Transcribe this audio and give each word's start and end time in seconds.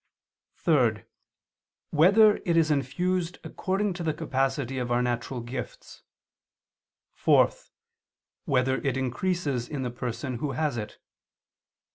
(3) 0.55 1.03
Whether 1.91 2.37
it 2.37 2.57
is 2.57 2.71
infused 2.71 3.37
according 3.43 3.93
to 3.93 4.01
the 4.03 4.15
capacity 4.15 4.79
of 4.79 4.91
our 4.91 5.03
natural 5.03 5.41
gifts? 5.41 6.01
(4) 7.13 7.51
Whether 8.45 8.77
it 8.77 8.97
increases 8.97 9.69
in 9.69 9.83
the 9.83 9.91
person 9.91 10.39
who 10.39 10.53
has 10.53 10.75
it? 10.75 10.97